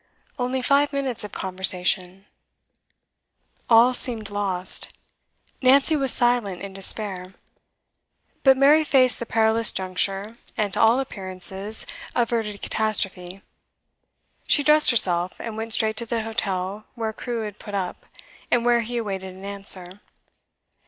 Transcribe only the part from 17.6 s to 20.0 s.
up, and where he awaited an answer.